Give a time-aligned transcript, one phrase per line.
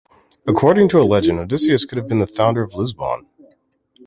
[0.47, 3.27] According to a legend, Odysseus could have been the founder of Lisbon.